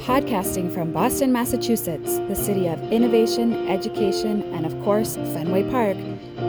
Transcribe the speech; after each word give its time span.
Podcasting 0.00 0.72
from 0.72 0.92
Boston, 0.92 1.32
Massachusetts, 1.32 2.18
the 2.28 2.34
city 2.36 2.68
of 2.68 2.80
innovation, 2.92 3.66
education, 3.68 4.42
and 4.54 4.66
of 4.66 4.78
course, 4.84 5.16
Fenway 5.16 5.68
Park, 5.70 5.96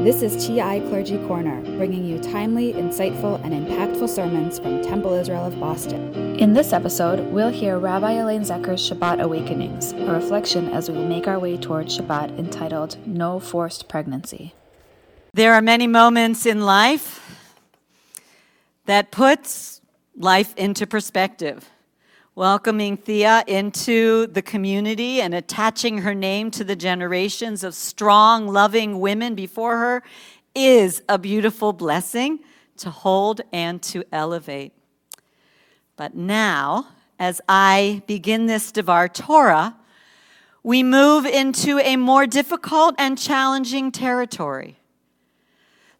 this 0.04 0.22
is 0.22 0.46
TI 0.46 0.82
Clergy 0.90 1.18
Corner, 1.28 1.62
bringing 1.78 2.06
you 2.06 2.20
timely, 2.20 2.74
insightful, 2.74 3.42
and 3.44 3.54
impactful 3.54 4.10
sermons 4.10 4.60
from 4.60 4.84
Temple 4.84 5.14
Israel 5.14 5.46
of 5.46 5.60
Boston. 5.60 6.14
In 6.36 6.54
this 6.54 6.74
episode, 6.74 7.32
we'll 7.32 7.50
hear 7.50 7.80
Rabbi 7.80 8.12
Elaine 8.12 8.44
Zecher's 8.44 8.88
Shabbat 8.88 9.22
Awakenings, 9.22 9.94
a 9.94 10.12
reflection 10.12 10.68
as 10.70 10.92
we 10.92 10.98
make 10.98 11.28
our 11.28 11.40
way 11.40 11.58
towards 11.58 11.98
Shabbat 11.98 12.38
entitled 12.38 12.98
No 13.08 13.40
Forced 13.40 13.88
Pregnancy. 13.88 14.54
There 15.34 15.54
are 15.54 15.62
many 15.62 15.88
moments 15.88 16.46
in 16.46 16.66
life 16.66 17.42
that 18.86 19.10
puts 19.10 19.82
life 20.18 20.54
into 20.58 20.86
perspective 20.86 21.70
welcoming 22.38 22.96
Thea 22.96 23.44
into 23.48 24.28
the 24.28 24.44
community 24.44 25.22
and 25.22 25.34
attaching 25.34 25.98
her 25.98 26.14
name 26.14 26.52
to 26.52 26.64
the 26.64 26.76
generations 26.76 27.64
of 27.64 27.74
strong, 27.74 28.48
loving 28.48 29.00
women 29.00 29.34
before 29.34 29.78
her 29.78 30.04
is 30.54 31.02
a 31.10 31.18
beautiful 31.18 31.74
blessing 31.74 32.38
to 32.78 32.92
hold 32.92 33.42
and 33.52 33.82
to 33.82 34.04
elevate. 34.12 34.72
But 35.96 36.14
now, 36.14 36.90
as 37.18 37.42
I 37.50 38.04
begin 38.06 38.46
this 38.46 38.72
Devar 38.72 39.08
Torah, 39.08 39.76
we 40.62 40.84
move 40.84 41.26
into 41.26 41.80
a 41.80 41.96
more 41.96 42.28
difficult 42.28 42.94
and 43.00 43.18
challenging 43.18 43.92
territory. 43.92 44.78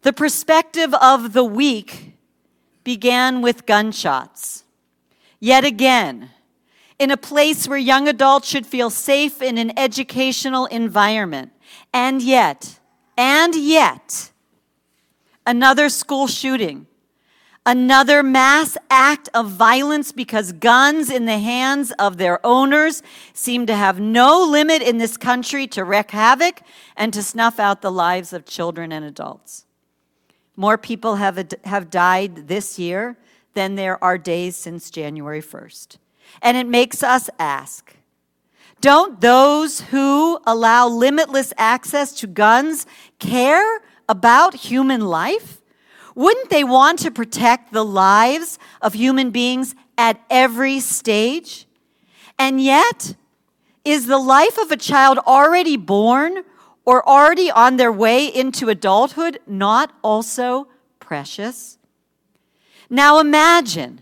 The 0.02 0.12
perspective 0.12 0.94
of 1.02 1.32
the 1.32 1.42
week 1.42 2.12
began 2.84 3.42
with 3.42 3.66
gunshots. 3.66 4.62
Yet 5.40 5.64
again, 5.64 6.30
in 6.98 7.10
a 7.10 7.16
place 7.16 7.68
where 7.68 7.78
young 7.78 8.08
adults 8.08 8.48
should 8.48 8.66
feel 8.66 8.90
safe 8.90 9.40
in 9.40 9.56
an 9.56 9.78
educational 9.78 10.66
environment. 10.66 11.52
And 11.92 12.22
yet, 12.22 12.80
and 13.16 13.54
yet, 13.54 14.32
another 15.46 15.88
school 15.88 16.26
shooting, 16.26 16.86
another 17.64 18.22
mass 18.22 18.76
act 18.90 19.28
of 19.32 19.48
violence 19.50 20.10
because 20.10 20.52
guns 20.52 21.08
in 21.10 21.26
the 21.26 21.38
hands 21.38 21.92
of 21.98 22.16
their 22.16 22.44
owners 22.44 23.02
seem 23.32 23.66
to 23.66 23.76
have 23.76 24.00
no 24.00 24.42
limit 24.42 24.82
in 24.82 24.98
this 24.98 25.16
country 25.16 25.66
to 25.68 25.84
wreak 25.84 26.10
havoc 26.10 26.62
and 26.96 27.12
to 27.12 27.22
snuff 27.22 27.60
out 27.60 27.80
the 27.80 27.92
lives 27.92 28.32
of 28.32 28.44
children 28.44 28.90
and 28.90 29.04
adults. 29.04 29.66
More 30.56 30.76
people 30.76 31.16
have, 31.16 31.52
have 31.64 31.90
died 31.90 32.48
this 32.48 32.78
year 32.78 33.16
than 33.58 33.74
there 33.74 34.02
are 34.04 34.16
days 34.16 34.54
since 34.54 34.88
January 34.88 35.42
1st. 35.42 35.96
And 36.40 36.56
it 36.56 36.68
makes 36.68 37.02
us 37.02 37.28
ask 37.40 37.92
Don't 38.80 39.20
those 39.20 39.80
who 39.80 40.38
allow 40.46 40.86
limitless 40.86 41.52
access 41.58 42.12
to 42.20 42.28
guns 42.28 42.86
care 43.18 43.80
about 44.08 44.54
human 44.54 45.00
life? 45.00 45.60
Wouldn't 46.14 46.50
they 46.50 46.62
want 46.62 47.00
to 47.00 47.10
protect 47.10 47.72
the 47.72 47.84
lives 47.84 48.60
of 48.80 48.94
human 48.94 49.30
beings 49.30 49.74
at 49.96 50.20
every 50.30 50.78
stage? 50.78 51.66
And 52.38 52.62
yet, 52.62 53.16
is 53.84 54.06
the 54.06 54.18
life 54.18 54.56
of 54.56 54.70
a 54.70 54.76
child 54.76 55.18
already 55.26 55.76
born 55.76 56.44
or 56.84 57.06
already 57.08 57.50
on 57.50 57.76
their 57.76 57.90
way 57.90 58.28
into 58.28 58.68
adulthood 58.68 59.40
not 59.48 59.92
also 60.04 60.68
precious? 61.00 61.77
Now 62.90 63.18
imagine 63.18 64.00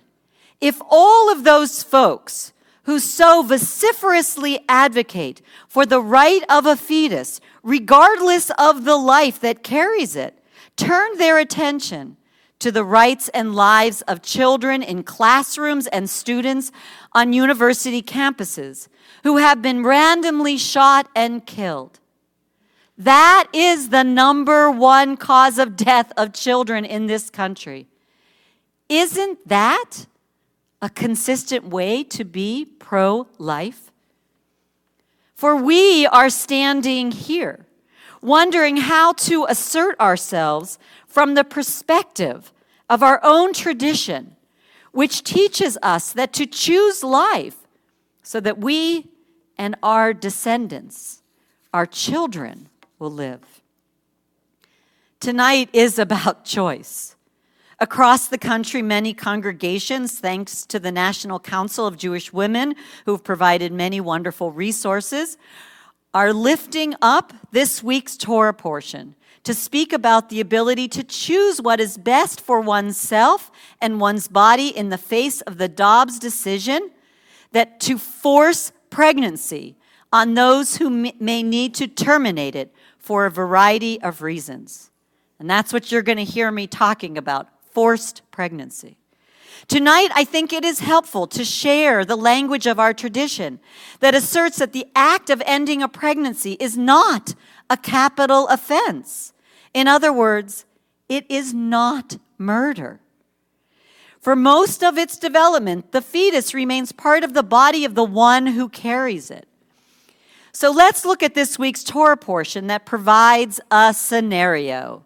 if 0.61 0.81
all 0.89 1.31
of 1.31 1.45
those 1.45 1.83
folks 1.83 2.53
who 2.85 2.99
so 3.01 3.43
vociferously 3.43 4.61
advocate 4.69 5.43
for 5.67 5.85
the 5.85 6.01
right 6.01 6.43
of 6.49 6.67
a 6.67 6.77
fetus, 6.77 7.41
regardless 7.63 8.51
of 8.59 8.85
the 8.85 8.97
life 8.97 9.41
that 9.41 9.65
carries 9.65 10.15
it, 10.15 10.39
turn 10.77 11.19
their 11.19 11.39
attention 11.39 12.17
to 12.61 12.71
the 12.71 12.85
rights 12.85 13.29
and 13.31 13.55
lives 13.55 14.03
of 14.03 14.23
children 14.23 14.83
in 14.83 15.03
classrooms 15.03 15.87
and 15.89 16.09
students 16.09 16.71
on 17.13 17.33
university 17.33 18.03
campuses 18.03 18.89
who 19.25 19.37
have 19.37 19.61
been 19.61 19.83
randomly 19.83 20.57
shot 20.57 21.09
and 21.15 21.45
killed. 21.45 21.99
That 22.97 23.49
is 23.53 23.91
the 23.91 24.05
number 24.05 24.71
one 24.71 25.17
cause 25.17 25.59
of 25.59 25.77
death 25.77 26.13
of 26.17 26.33
children 26.33 26.85
in 26.85 27.07
this 27.07 27.29
country. 27.29 27.89
Isn't 28.89 29.49
that 29.49 30.07
a 30.81 30.89
consistent 30.89 31.65
way 31.65 32.05
to 32.05 32.25
be 32.25 32.65
pro 32.65 33.27
life? 33.39 33.91
For 35.35 35.57
we 35.57 36.07
are 36.07 36.31
standing 36.31 37.11
here 37.11 37.67
wondering 38.23 38.79
how 38.79 39.13
to 39.13 39.47
assert 39.49 39.99
ourselves 40.01 40.79
from 41.07 41.35
the 41.35 41.45
perspective 41.45 42.53
of 42.89 43.03
our 43.03 43.21
own 43.23 43.53
tradition, 43.53 44.37
which 44.93 45.23
teaches 45.23 45.77
us 45.83 46.13
that 46.13 46.33
to 46.33 46.47
choose 46.47 47.03
life 47.03 47.57
so 48.23 48.41
that 48.41 48.59
we 48.59 49.07
and 49.59 49.77
our 49.83 50.13
descendants, 50.13 51.23
our 51.73 51.87
children, 51.87 52.69
will 52.99 53.11
live. 53.11 53.63
Tonight 55.21 55.69
is 55.73 55.99
about 55.99 56.45
choice. 56.57 57.16
Across 57.79 58.29
the 58.29 58.39
country, 58.39 58.81
many 58.81 59.13
congregations, 59.13 60.19
thanks 60.19 60.65
to 60.65 60.79
the 60.79 60.91
National 60.91 61.39
Council 61.39 61.87
of 61.87 61.99
Jewish 61.99 62.33
Women, 62.33 62.75
who've 63.05 63.23
provided 63.23 63.71
many 63.71 64.01
wonderful 64.01 64.51
resources, 64.51 65.37
are 66.15 66.33
lifting 66.33 66.95
up 67.03 67.35
this 67.53 67.83
week's 67.83 68.17
Torah 68.17 68.55
portion 68.55 69.15
to 69.45 69.53
speak 69.53 69.93
about 69.93 70.31
the 70.31 70.41
ability 70.41 70.89
to 70.89 71.05
choose 71.05 71.61
what 71.61 71.79
is 71.79 71.99
best 71.99 72.41
for 72.41 72.63
oneself 72.63 73.51
and 73.79 74.01
one's 74.01 74.27
body 74.27 74.69
in 74.69 74.89
the 74.89 74.97
face 74.97 75.43
of 75.43 75.59
the 75.59 75.69
Dobbs 75.69 76.19
decision 76.19 76.91
that 77.53 77.79
to 77.81 77.99
force 77.99 78.73
pregnancy 78.89 79.77
on 80.11 80.33
those 80.33 80.79
who 80.79 80.89
may 80.89 81.43
need 81.43 81.75
to 81.75 81.87
terminate 81.87 82.55
it 82.55 82.75
for 82.99 83.27
a 83.27 83.31
variety 83.31 84.01
of 84.01 84.23
reasons. 84.23 84.91
And 85.39 85.51
that's 85.51 85.75
what 85.75 85.93
you're 85.93 86.01
going 86.01 86.17
to 86.17 86.25
hear 86.25 86.51
me 86.51 86.67
talking 86.67 87.19
about 87.19 87.49
forced 87.77 88.23
pregnancy. 88.31 88.97
Tonight, 89.69 90.09
I 90.15 90.25
think 90.25 90.51
it 90.51 90.65
is 90.65 90.79
helpful 90.79 91.27
to 91.27 91.45
share 91.45 92.07
the 92.07 92.17
language 92.17 92.67
of 92.67 92.81
our 92.81 92.95
tradition 92.95 93.61
that 94.01 94.15
asserts 94.15 94.57
that 94.57 94.73
the 94.73 94.87
act 94.97 95.29
of 95.29 95.43
ending 95.45 95.83
a 95.83 95.89
pregnancy 95.89 96.53
is 96.53 96.79
not 96.79 97.35
a 97.69 97.77
capital 97.77 98.49
offense. 98.49 99.35
In 99.75 99.89
other 99.89 100.11
words, 100.11 100.65
it 101.11 101.27
is 101.29 101.53
not 101.53 102.17
murder. 102.39 103.01
For 104.21 104.35
most 104.35 104.83
of 104.83 104.97
its 104.97 105.19
development, 105.19 105.93
the 105.93 106.01
fetus 106.01 106.55
remains 106.55 106.93
part 106.93 107.25
of 107.25 107.35
the 107.35 107.43
body 107.43 107.85
of 107.85 107.95
the 107.95 108.05
one 108.05 108.47
who 108.47 108.71
carries 108.71 109.31
it. 109.31 109.47
So 110.51 110.71
let's 110.71 111.05
look 111.05 111.23
at 111.23 111.35
this 111.35 111.59
week's 111.59 111.85
Torah 111.85 112.17
portion 112.17 112.69
that 112.69 112.87
provides 112.87 113.61
a 113.71 113.93
scenario. 113.93 115.05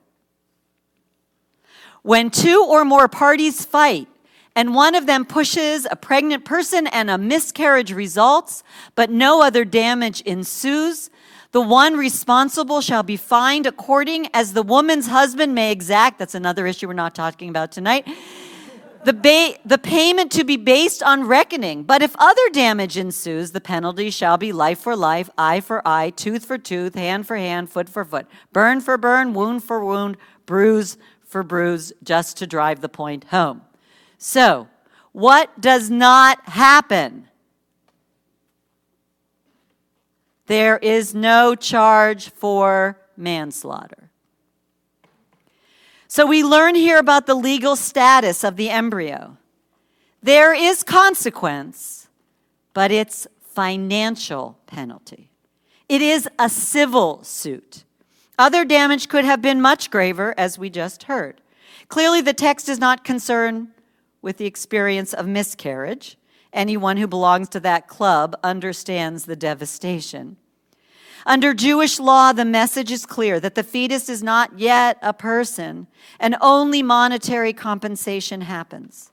When 2.02 2.30
two 2.30 2.64
or 2.66 2.84
more 2.84 3.08
parties 3.08 3.64
fight, 3.64 4.08
and 4.56 4.74
one 4.74 4.94
of 4.94 5.06
them 5.06 5.24
pushes 5.24 5.86
a 5.90 5.96
pregnant 5.96 6.44
person 6.44 6.86
and 6.88 7.10
a 7.10 7.18
miscarriage 7.18 7.92
results, 7.92 8.62
but 8.94 9.10
no 9.10 9.42
other 9.42 9.64
damage 9.64 10.20
ensues, 10.22 11.10
the 11.52 11.60
one 11.60 11.96
responsible 11.96 12.80
shall 12.80 13.02
be 13.02 13.16
fined 13.16 13.66
according 13.66 14.28
as 14.34 14.52
the 14.52 14.62
woman's 14.62 15.08
husband 15.08 15.54
may 15.54 15.72
exact. 15.72 16.18
That's 16.18 16.34
another 16.34 16.66
issue 16.66 16.88
we're 16.88 16.94
not 16.94 17.14
talking 17.14 17.48
about 17.48 17.72
tonight. 17.72 18.06
The, 19.04 19.14
ba- 19.14 19.56
the 19.64 19.78
payment 19.78 20.30
to 20.32 20.44
be 20.44 20.56
based 20.56 21.02
on 21.02 21.26
reckoning. 21.26 21.84
But 21.84 22.02
if 22.02 22.14
other 22.18 22.50
damage 22.52 22.96
ensues, 22.96 23.52
the 23.52 23.60
penalty 23.60 24.10
shall 24.10 24.36
be 24.36 24.52
life 24.52 24.80
for 24.80 24.94
life, 24.94 25.30
eye 25.38 25.60
for 25.60 25.86
eye, 25.88 26.10
tooth 26.10 26.44
for 26.44 26.58
tooth, 26.58 26.94
hand 26.94 27.26
for 27.26 27.36
hand, 27.36 27.70
foot 27.70 27.88
for 27.88 28.04
foot, 28.04 28.26
burn 28.52 28.80
for 28.80 28.98
burn, 28.98 29.32
wound 29.32 29.64
for 29.64 29.84
wound, 29.84 30.18
bruise 30.44 30.98
for 31.30 31.44
bruise 31.44 31.92
just 32.02 32.36
to 32.38 32.46
drive 32.46 32.80
the 32.80 32.88
point 32.88 33.24
home. 33.24 33.62
So, 34.18 34.68
what 35.12 35.60
does 35.60 35.88
not 35.88 36.46
happen? 36.48 37.28
There 40.46 40.78
is 40.78 41.14
no 41.14 41.54
charge 41.54 42.30
for 42.30 42.98
manslaughter. 43.16 44.10
So, 46.08 46.26
we 46.26 46.42
learn 46.42 46.74
here 46.74 46.98
about 46.98 47.26
the 47.26 47.36
legal 47.36 47.76
status 47.76 48.42
of 48.42 48.56
the 48.56 48.68
embryo. 48.68 49.36
There 50.22 50.52
is 50.52 50.82
consequence, 50.82 52.08
but 52.74 52.90
it's 52.90 53.28
financial 53.40 54.58
penalty. 54.66 55.30
It 55.88 56.02
is 56.02 56.28
a 56.38 56.48
civil 56.48 57.22
suit. 57.22 57.84
Other 58.40 58.64
damage 58.64 59.10
could 59.10 59.26
have 59.26 59.42
been 59.42 59.60
much 59.60 59.90
graver, 59.90 60.34
as 60.38 60.58
we 60.58 60.70
just 60.70 61.02
heard. 61.02 61.42
Clearly, 61.88 62.22
the 62.22 62.32
text 62.32 62.70
is 62.70 62.78
not 62.78 63.04
concerned 63.04 63.68
with 64.22 64.38
the 64.38 64.46
experience 64.46 65.12
of 65.12 65.28
miscarriage. 65.28 66.16
Anyone 66.50 66.96
who 66.96 67.06
belongs 67.06 67.50
to 67.50 67.60
that 67.60 67.86
club 67.86 68.34
understands 68.42 69.26
the 69.26 69.36
devastation. 69.36 70.38
Under 71.26 71.52
Jewish 71.52 72.00
law, 72.00 72.32
the 72.32 72.46
message 72.46 72.90
is 72.90 73.04
clear 73.04 73.40
that 73.40 73.56
the 73.56 73.62
fetus 73.62 74.08
is 74.08 74.22
not 74.22 74.58
yet 74.58 74.96
a 75.02 75.12
person, 75.12 75.86
and 76.18 76.34
only 76.40 76.82
monetary 76.82 77.52
compensation 77.52 78.40
happens. 78.40 79.12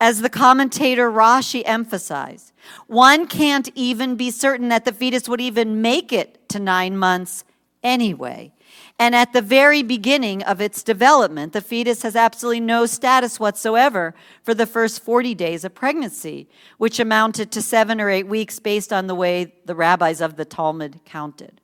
As 0.00 0.22
the 0.22 0.28
commentator 0.28 1.08
Rashi 1.08 1.62
emphasized, 1.64 2.52
one 2.88 3.28
can't 3.28 3.70
even 3.76 4.16
be 4.16 4.32
certain 4.32 4.70
that 4.70 4.84
the 4.84 4.92
fetus 4.92 5.28
would 5.28 5.40
even 5.40 5.80
make 5.80 6.12
it 6.12 6.48
to 6.48 6.58
nine 6.58 6.98
months 6.98 7.44
anyway. 7.84 8.52
And 8.98 9.14
at 9.14 9.34
the 9.34 9.42
very 9.42 9.82
beginning 9.82 10.42
of 10.42 10.60
its 10.60 10.82
development, 10.82 11.52
the 11.52 11.60
fetus 11.60 12.02
has 12.02 12.16
absolutely 12.16 12.60
no 12.60 12.86
status 12.86 13.38
whatsoever 13.38 14.14
for 14.42 14.54
the 14.54 14.66
first 14.66 15.02
40 15.02 15.34
days 15.34 15.64
of 15.64 15.74
pregnancy, 15.74 16.48
which 16.78 16.98
amounted 16.98 17.52
to 17.52 17.60
seven 17.60 18.00
or 18.00 18.08
eight 18.08 18.26
weeks 18.26 18.58
based 18.58 18.92
on 18.92 19.06
the 19.06 19.14
way 19.14 19.52
the 19.66 19.74
rabbis 19.74 20.22
of 20.22 20.36
the 20.36 20.46
Talmud 20.46 21.00
counted. 21.04 21.60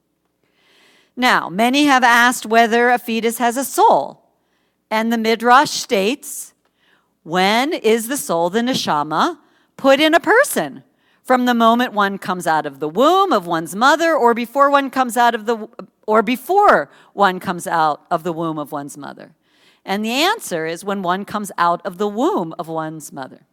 Now, 1.17 1.49
many 1.49 1.85
have 1.85 2.05
asked 2.05 2.45
whether 2.45 2.91
a 2.91 2.99
fetus 2.99 3.39
has 3.39 3.57
a 3.57 3.65
soul. 3.65 4.23
And 4.91 5.11
the 5.11 5.19
Midrash 5.19 5.71
states 5.71 6.53
when 7.23 7.73
is 7.73 8.09
the 8.09 8.17
soul, 8.17 8.51
the 8.51 8.61
neshama, 8.61 9.39
put 9.77 10.01
in 10.01 10.13
a 10.13 10.21
person? 10.21 10.83
From 11.23 11.47
the 11.47 11.55
moment 11.55 11.93
one 11.93 12.19
comes 12.19 12.47
out 12.47 12.67
of 12.67 12.81
the 12.81 12.89
womb 12.89 13.33
of 13.33 13.47
one's 13.47 13.77
mother 13.77 14.15
or 14.15 14.35
before 14.35 14.71
one 14.71 14.91
comes 14.91 15.17
out 15.17 15.35
of 15.35 15.47
the 15.47 15.69
or 16.07 16.23
before 16.23 16.91
one 17.13 17.39
comes 17.39 17.67
out 17.67 18.05
of 18.11 18.25
the 18.25 18.33
womb 18.33 18.59
of 18.59 18.73
one's 18.73 18.97
mother? 18.99 19.35
And 19.85 20.05
the 20.05 20.11
answer 20.11 20.67
is 20.67 20.85
when 20.85 21.03
one 21.03 21.25
comes 21.25 21.53
out 21.57 21.81
of 21.85 21.99
the 21.99 22.09
womb 22.09 22.55
of 22.59 22.69
one's 22.69 23.13
mother. 23.13 23.47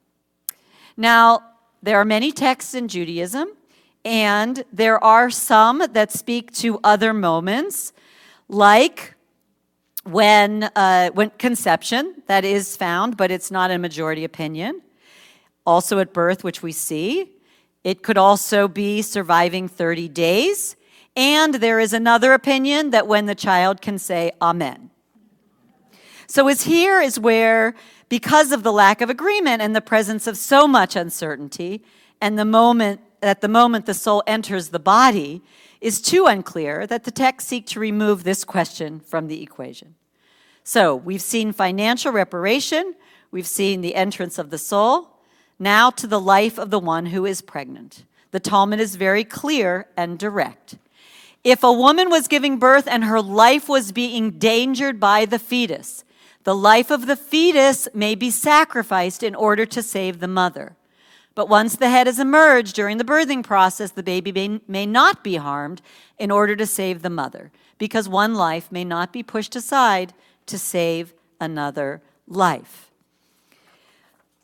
Now, 0.98 1.44
there 1.81 1.98
are 1.98 2.06
many 2.06 2.31
texts 2.31 2.74
in 2.74 2.88
Judaism, 2.88 3.50
and 4.04 4.63
there 4.71 5.01
are 5.04 5.30
some 5.30 5.83
that 5.92 6.12
speak 6.12 6.51
to 6.56 6.80
other 6.83 7.13
moments, 7.13 7.94
like 8.48 9.16
when, 10.04 10.63
uh, 10.75 11.10
when 11.12 11.30
conception, 11.31 12.21
that 12.27 12.44
is 12.44 12.75
found, 12.75 13.16
but 13.16 13.31
it's 13.31 13.50
not 13.51 13.71
a 13.71 13.77
majority 13.77 14.24
opinion. 14.24 14.81
Also 15.66 16.00
at 16.00 16.13
birth, 16.13 16.44
which 16.44 16.62
we 16.62 16.71
see. 16.71 17.31
It 17.84 18.04
could 18.04 18.18
also 18.18 18.68
be 18.68 19.02
surviving 19.02 19.68
30 19.68 20.10
days. 20.10 20.76
And 21.16 21.56
there 21.56 21.80
is 21.80 21.94
another 21.94 22.34
opinion 22.34 22.92
that 22.92 23.08
when 23.08 23.26
the 23.26 23.36
child 23.36 23.81
can 23.81 23.98
say 23.98 24.31
Amen. 24.42 24.92
So, 26.28 26.48
is 26.48 26.64
here 26.64 27.02
is 27.02 27.20
where, 27.20 27.74
because 28.08 28.52
of 28.52 28.62
the 28.62 28.72
lack 28.72 29.02
of 29.02 29.10
agreement 29.10 29.64
and 29.64 29.76
the 29.76 29.81
presence 29.81 30.28
of 30.28 30.38
so 30.38 30.68
much 30.68 30.96
uncertainty, 30.96 31.84
and 32.22 32.38
the 32.38 32.46
moment 32.46 33.02
at 33.22 33.42
the 33.42 33.48
moment 33.48 33.86
the 33.86 33.94
soul 33.94 34.22
enters 34.28 34.70
the 34.70 34.80
body, 34.80 35.42
is 35.81 36.02
too 36.02 36.26
unclear 36.26 36.86
that 36.86 37.04
the 37.04 37.12
text 37.12 37.48
seek 37.48 37.66
to 37.66 37.80
remove 37.80 38.24
this 38.24 38.44
question 38.44 39.00
from 39.00 39.28
the 39.28 39.42
equation. 39.42 39.96
So, 40.64 40.96
we've 40.96 41.22
seen 41.22 41.52
financial 41.52 42.12
reparation, 42.12 42.94
we've 43.31 43.48
seen 43.48 43.81
the 43.81 43.96
entrance 43.96 44.38
of 44.38 44.52
the 44.52 44.60
soul, 44.60 45.19
now 45.60 45.90
to 45.92 46.08
the 46.08 46.20
life 46.20 46.58
of 46.58 46.70
the 46.70 46.80
one 46.80 47.08
who 47.08 47.26
is 47.26 47.42
pregnant. 47.42 48.06
The 48.32 48.40
Talmud 48.40 48.80
is 48.80 48.96
very 48.96 49.24
clear 49.24 49.88
and 49.98 50.18
direct. 50.18 50.78
If 51.44 51.64
a 51.64 51.72
woman 51.72 52.10
was 52.10 52.28
giving 52.28 52.58
birth 52.58 52.88
and 52.88 53.04
her 53.04 53.22
life 53.22 53.70
was 53.70 53.92
being 53.92 54.16
endangered 54.16 55.00
by 55.00 55.26
the 55.26 55.40
fetus, 55.40 56.04
the 56.44 56.56
life 56.56 56.92
of 56.92 57.06
the 57.06 57.16
fetus 57.16 57.88
may 57.94 58.16
be 58.16 58.30
sacrificed 58.30 59.24
in 59.24 59.36
order 59.36 59.66
to 59.66 59.84
save 59.84 60.20
the 60.20 60.28
mother. 60.28 60.76
But 61.36 61.50
once 61.50 61.76
the 61.76 61.90
head 61.90 62.08
has 62.08 62.20
emerged 62.20 62.76
during 62.76 62.98
the 62.98 63.04
birthing 63.04 63.44
process, 63.44 63.92
the 63.92 64.04
baby 64.04 64.32
may, 64.32 64.60
may 64.68 64.86
not 64.86 65.24
be 65.24 65.36
harmed 65.38 65.82
in 66.18 66.32
order 66.32 66.56
to 66.56 66.66
save 66.66 67.02
the 67.02 67.10
mother, 67.10 67.52
because 67.78 68.10
one 68.10 68.36
life 68.36 68.72
may 68.72 68.84
not 68.84 69.14
be 69.14 69.24
pushed 69.24 69.56
aside 69.56 70.14
to 70.48 70.58
save 70.58 71.14
another 71.40 72.02
life. 72.28 72.89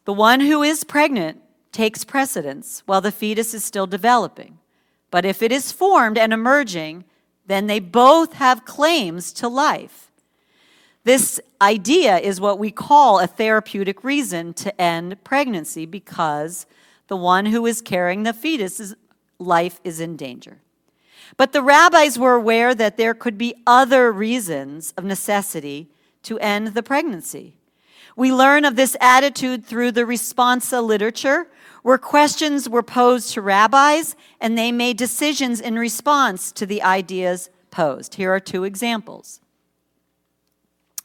The 0.05 0.13
one 0.13 0.39
who 0.39 0.63
is 0.63 0.83
pregnant 0.83 1.41
takes 1.71 2.05
precedence 2.05 2.83
while 2.85 3.01
the 3.01 3.11
fetus 3.11 3.53
is 3.53 3.65
still 3.65 3.87
developing. 3.87 4.59
But 5.11 5.25
if 5.25 5.41
it 5.41 5.51
is 5.51 5.71
formed 5.71 6.17
and 6.17 6.31
emerging, 6.31 7.05
then 7.47 7.67
they 7.67 7.79
both 7.79 8.33
have 8.33 8.65
claims 8.65 9.33
to 9.33 9.47
life. 9.47 10.11
This 11.03 11.39
idea 11.61 12.17
is 12.17 12.41
what 12.41 12.57
we 12.57 12.71
call 12.71 13.19
a 13.19 13.27
therapeutic 13.27 14.03
reason 14.03 14.53
to 14.55 14.81
end 14.81 15.23
pregnancy 15.23 15.85
because 15.85 16.65
the 17.07 17.17
one 17.17 17.47
who 17.47 17.65
is 17.65 17.81
carrying 17.81 18.23
the 18.23 18.33
fetus' 18.33 18.95
life 19.37 19.79
is 19.83 19.99
in 19.99 20.15
danger. 20.15 20.57
But 21.37 21.51
the 21.51 21.61
rabbis 21.61 22.17
were 22.17 22.33
aware 22.33 22.73
that 22.73 22.97
there 22.97 23.13
could 23.13 23.37
be 23.37 23.55
other 23.67 24.11
reasons 24.11 24.93
of 24.97 25.03
necessity 25.03 25.89
to 26.23 26.39
end 26.39 26.69
the 26.69 26.83
pregnancy. 26.83 27.57
We 28.15 28.31
learn 28.31 28.65
of 28.65 28.75
this 28.75 28.95
attitude 29.01 29.65
through 29.65 29.91
the 29.91 30.03
responsa 30.03 30.85
literature, 30.85 31.47
where 31.83 31.97
questions 31.97 32.67
were 32.67 32.83
posed 32.83 33.33
to 33.33 33.41
rabbis 33.41 34.15
and 34.39 34.57
they 34.57 34.71
made 34.71 34.97
decisions 34.97 35.59
in 35.59 35.77
response 35.77 36.51
to 36.53 36.65
the 36.65 36.81
ideas 36.81 37.49
posed. 37.69 38.15
Here 38.15 38.33
are 38.33 38.39
two 38.39 38.63
examples. 38.63 39.41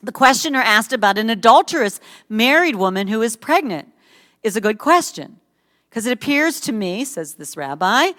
The 0.02 0.12
questioner 0.12 0.60
asked 0.60 0.92
about 0.92 1.18
an 1.18 1.28
adulterous 1.28 2.00
married 2.28 2.76
woman 2.76 3.08
who 3.08 3.20
is 3.20 3.36
pregnant 3.36 3.92
is 4.42 4.56
a 4.56 4.60
good 4.60 4.78
question 4.78 5.40
because 5.88 6.06
it 6.06 6.12
appears 6.12 6.60
to 6.60 6.72
me, 6.72 7.04
says 7.04 7.34
this 7.34 7.56
rabbi, 7.56 8.12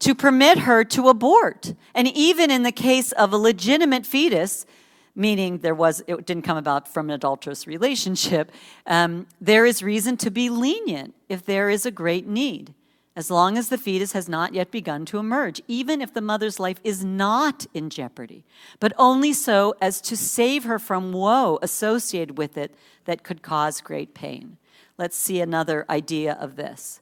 to 0.00 0.14
permit 0.14 0.58
her 0.58 0.84
to 0.84 1.08
abort. 1.08 1.72
And 1.94 2.08
even 2.08 2.50
in 2.50 2.64
the 2.64 2.72
case 2.72 3.12
of 3.12 3.32
a 3.32 3.38
legitimate 3.38 4.04
fetus, 4.04 4.66
meaning 5.14 5.58
there 5.58 5.74
was 5.74 6.02
it 6.06 6.26
didn't 6.26 6.44
come 6.44 6.56
about 6.56 6.88
from 6.88 7.08
an 7.08 7.14
adulterous 7.14 7.66
relationship 7.66 8.50
um, 8.86 9.26
there 9.40 9.66
is 9.66 9.82
reason 9.82 10.16
to 10.16 10.30
be 10.30 10.48
lenient 10.50 11.14
if 11.28 11.44
there 11.44 11.70
is 11.70 11.86
a 11.86 11.90
great 11.90 12.26
need 12.26 12.74
as 13.16 13.30
long 13.30 13.56
as 13.56 13.68
the 13.68 13.78
fetus 13.78 14.10
has 14.10 14.28
not 14.28 14.54
yet 14.54 14.70
begun 14.70 15.04
to 15.04 15.18
emerge 15.18 15.60
even 15.68 16.00
if 16.00 16.12
the 16.12 16.20
mother's 16.20 16.58
life 16.58 16.80
is 16.82 17.04
not 17.04 17.66
in 17.74 17.88
jeopardy 17.90 18.44
but 18.80 18.92
only 18.98 19.32
so 19.32 19.74
as 19.80 20.00
to 20.00 20.16
save 20.16 20.64
her 20.64 20.78
from 20.78 21.12
woe 21.12 21.58
associated 21.62 22.36
with 22.36 22.56
it 22.56 22.74
that 23.04 23.22
could 23.22 23.42
cause 23.42 23.80
great 23.80 24.14
pain. 24.14 24.56
Let's 24.98 25.16
see 25.16 25.40
another 25.40 25.84
idea 25.88 26.36
of 26.40 26.56
this. 26.56 27.00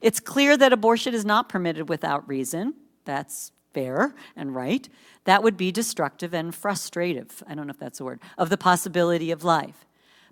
It's 0.00 0.20
clear 0.20 0.56
that 0.56 0.72
abortion 0.72 1.14
is 1.14 1.24
not 1.24 1.48
permitted 1.48 1.88
without 1.88 2.28
reason. 2.28 2.74
That's 3.04 3.52
fair 3.72 4.14
and 4.36 4.54
right, 4.54 4.88
that 5.24 5.42
would 5.42 5.56
be 5.56 5.70
destructive 5.70 6.34
and 6.34 6.54
frustrative. 6.54 7.42
I 7.46 7.54
don't 7.54 7.66
know 7.66 7.72
if 7.72 7.78
that's 7.78 8.00
a 8.00 8.04
word, 8.04 8.20
of 8.36 8.50
the 8.50 8.56
possibility 8.56 9.30
of 9.30 9.44
life. 9.44 9.86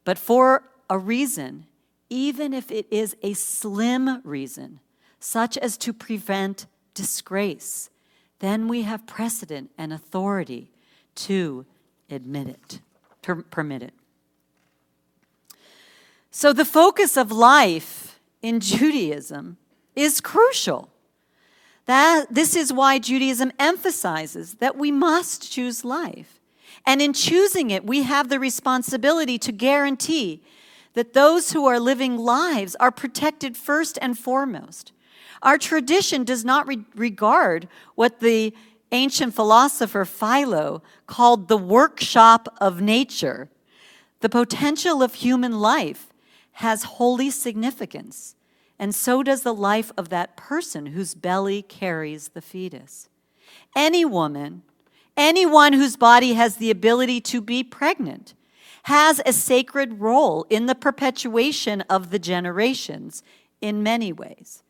But 0.04 0.18
for 0.18 0.62
a 0.88 0.98
reason, 0.98 1.66
even 2.08 2.52
if 2.52 2.70
it 2.70 2.86
is 2.90 3.16
a 3.22 3.34
slim 3.34 4.22
reason, 4.22 4.80
such 5.18 5.58
as 5.58 5.76
to 5.78 5.92
prevent 5.92 6.66
disgrace, 6.94 7.90
then 8.38 8.68
we 8.68 8.82
have 8.82 9.06
precedent 9.06 9.70
and 9.76 9.92
authority 9.92 10.70
to 11.14 11.66
admit 12.10 12.48
it, 12.48 12.80
to 13.22 13.36
permit 13.50 13.82
it. 13.82 13.94
So 16.30 16.52
the 16.52 16.64
focus 16.64 17.16
of 17.16 17.32
life 17.32 18.20
in 18.42 18.60
Judaism 18.60 19.56
is 19.94 20.20
crucial. 20.20 20.90
That, 21.86 22.26
this 22.30 22.54
is 22.56 22.72
why 22.72 22.98
Judaism 22.98 23.52
emphasizes 23.58 24.54
that 24.54 24.76
we 24.76 24.90
must 24.90 25.50
choose 25.50 25.84
life. 25.84 26.40
And 26.84 27.00
in 27.00 27.12
choosing 27.12 27.70
it, 27.70 27.84
we 27.84 28.02
have 28.02 28.28
the 28.28 28.38
responsibility 28.38 29.38
to 29.38 29.52
guarantee 29.52 30.42
that 30.94 31.12
those 31.12 31.52
who 31.52 31.66
are 31.66 31.80
living 31.80 32.16
lives 32.16 32.76
are 32.76 32.90
protected 32.90 33.56
first 33.56 33.98
and 34.00 34.18
foremost. 34.18 34.92
Our 35.42 35.58
tradition 35.58 36.24
does 36.24 36.44
not 36.44 36.66
re- 36.66 36.84
regard 36.94 37.68
what 37.94 38.20
the 38.20 38.54
ancient 38.92 39.34
philosopher 39.34 40.04
Philo 40.04 40.82
called 41.06 41.48
the 41.48 41.58
workshop 41.58 42.48
of 42.60 42.80
nature. 42.80 43.50
The 44.20 44.28
potential 44.28 45.02
of 45.02 45.14
human 45.14 45.60
life 45.60 46.12
has 46.52 46.84
holy 46.84 47.30
significance 47.30 48.35
and 48.78 48.94
so 48.94 49.22
does 49.22 49.42
the 49.42 49.54
life 49.54 49.90
of 49.96 50.08
that 50.10 50.36
person 50.36 50.86
whose 50.86 51.14
belly 51.14 51.62
carries 51.62 52.28
the 52.28 52.42
fetus. 52.42 53.08
Any 53.74 54.04
woman, 54.04 54.62
anyone 55.16 55.72
whose 55.72 55.96
body 55.96 56.34
has 56.34 56.56
the 56.56 56.70
ability 56.70 57.20
to 57.22 57.40
be 57.40 57.62
pregnant, 57.62 58.34
has 58.84 59.20
a 59.26 59.32
sacred 59.32 60.00
role 60.00 60.46
in 60.48 60.66
the 60.66 60.74
perpetuation 60.74 61.80
of 61.82 62.10
the 62.10 62.18
generations 62.18 63.22
in 63.60 63.82
many 63.82 64.12
ways. 64.12 64.62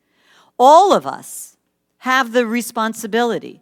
All 0.59 0.93
of 0.93 1.07
us 1.07 1.57
have 1.99 2.33
the 2.33 2.47
responsibility 2.47 3.61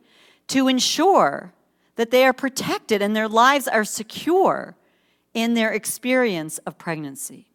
to 0.49 0.69
ensure 0.69 1.53
that 1.97 2.11
they 2.11 2.25
are 2.25 2.33
protected 2.33 3.01
and 3.01 3.17
their 3.17 3.29
lives 3.29 3.67
are 3.67 3.85
secure 3.85 4.77
in 5.33 5.55
their 5.55 5.73
experience 5.73 6.59
of 6.59 6.79
pregnancy. 6.79 7.49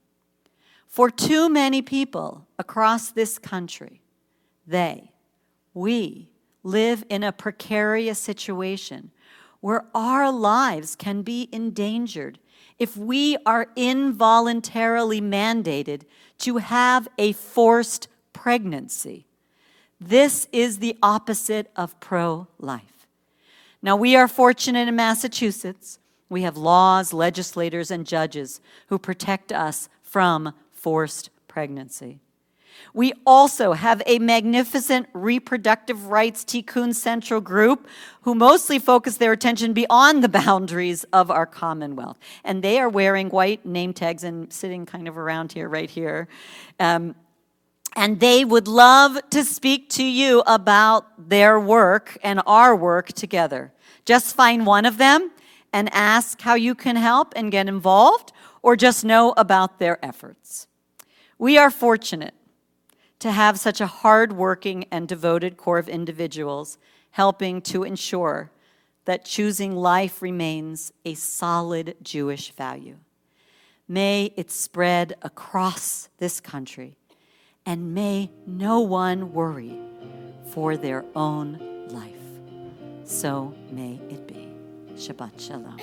For 0.90 1.12
too 1.12 1.50
many 1.50 1.84
people 1.84 2.48
across 2.58 3.12
this 3.12 3.38
country, 3.38 4.02
they, 4.66 5.12
we, 5.74 6.30
live 6.64 7.06
in 7.10 7.24
a 7.24 7.32
precarious 7.32 8.20
situation 8.20 9.12
where 9.62 9.86
our 9.94 10.32
lives 10.32 10.96
can 10.96 11.22
be 11.22 11.48
endangered 11.52 12.40
if 12.80 12.98
we 12.98 13.38
are 13.46 13.68
involuntarily 13.76 15.22
mandated 15.22 16.02
to 16.40 16.58
have 16.58 17.08
a 17.18 17.34
forced 17.34 18.08
pregnancy. 18.34 19.28
This 20.02 20.48
is 20.52 20.80
the 20.80 20.98
opposite 21.04 21.70
of 21.76 22.00
pro 22.00 22.48
life. 22.58 23.08
Now, 23.82 23.96
we 23.96 24.16
are 24.16 24.28
fortunate 24.28 24.88
in 24.88 24.96
Massachusetts. 24.96 26.00
We 26.30 26.42
have 26.42 26.58
laws, 26.58 27.14
legislators, 27.14 27.92
and 27.92 28.08
judges 28.08 28.60
who 28.88 28.98
protect 28.98 29.52
us 29.52 29.88
from 30.02 30.54
forced 30.80 31.30
pregnancy. 31.48 32.20
We 32.94 33.14
also 33.26 33.74
have 33.74 34.02
a 34.06 34.20
magnificent 34.20 35.08
reproductive 35.14 36.08
rights 36.08 36.44
Tikkun 36.44 36.96
Central 36.96 37.42
group 37.42 37.88
who 38.22 38.36
mostly 38.36 38.80
focus 38.80 39.18
their 39.18 39.32
attention 39.32 39.74
beyond 39.74 40.24
the 40.24 40.30
boundaries 40.44 41.04
of 41.12 41.30
our 41.30 41.46
Commonwealth. 41.46 42.18
And 42.44 42.64
they 42.64 42.80
are 42.80 42.90
wearing 42.90 43.30
white 43.30 43.66
name 43.66 43.94
tags 43.94 44.24
and 44.24 44.52
sitting 44.52 44.86
kind 44.86 45.08
of 45.08 45.18
around 45.18 45.52
here, 45.52 45.68
right 45.68 45.90
here. 45.90 46.28
Um, 46.80 47.16
and 47.96 48.20
they 48.20 48.46
would 48.46 48.68
love 48.68 49.18
to 49.32 49.44
speak 49.44 49.90
to 49.90 50.04
you 50.04 50.44
about 50.46 51.30
their 51.30 51.60
work 51.60 52.18
and 52.24 52.42
our 52.46 52.76
work 52.76 53.08
together. 53.14 53.74
Just 54.06 54.36
find 54.36 54.66
one 54.66 54.86
of 54.86 54.98
them 54.98 55.32
and 55.74 55.90
ask 55.94 56.42
how 56.42 56.54
you 56.54 56.76
can 56.76 56.96
help 56.96 57.34
and 57.36 57.52
get 57.52 57.68
involved, 57.68 58.32
or 58.62 58.76
just 58.76 59.06
know 59.06 59.34
about 59.38 59.80
their 59.80 60.04
efforts. 60.04 60.69
We 61.40 61.58
are 61.58 61.72
fortunate 61.72 62.34
to 63.20 63.32
have 63.32 63.58
such 63.58 63.80
a 63.80 63.88
hardworking 63.88 64.84
and 64.92 65.08
devoted 65.08 65.56
core 65.56 65.78
of 65.78 65.88
individuals 65.88 66.78
helping 67.12 67.62
to 67.62 67.84
ensure 67.84 68.52
that 69.06 69.24
choosing 69.24 69.74
life 69.74 70.22
remains 70.22 70.92
a 71.06 71.14
solid 71.14 71.96
Jewish 72.04 72.52
value. 72.52 72.98
May 73.88 74.34
it 74.36 74.52
spread 74.52 75.16
across 75.22 76.10
this 76.18 76.42
country, 76.42 76.98
and 77.66 77.96
may 77.96 78.32
no 78.46 78.82
one 78.82 79.32
worry 79.32 79.80
for 80.52 80.76
their 80.76 81.06
own 81.16 81.88
life. 81.88 82.16
So 83.06 83.56
may 83.72 84.02
it 84.10 84.28
be. 84.28 84.50
Shabbat 84.96 85.40
Shalom. 85.40 85.80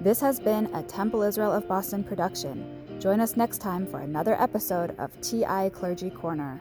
This 0.00 0.20
has 0.20 0.40
been 0.40 0.66
a 0.74 0.82
Temple 0.82 1.22
Israel 1.22 1.52
of 1.52 1.68
Boston 1.68 2.02
production. 2.02 2.79
Join 3.00 3.18
us 3.20 3.34
next 3.34 3.62
time 3.62 3.86
for 3.86 4.00
another 4.00 4.38
episode 4.38 4.94
of 4.98 5.10
TI 5.22 5.70
Clergy 5.70 6.10
Corner. 6.10 6.60